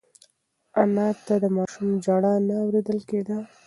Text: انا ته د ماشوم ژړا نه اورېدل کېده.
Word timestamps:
انا 0.81 1.07
ته 1.25 1.33
د 1.43 1.45
ماشوم 1.55 1.89
ژړا 2.05 2.33
نه 2.47 2.55
اورېدل 2.63 2.99
کېده. 3.09 3.37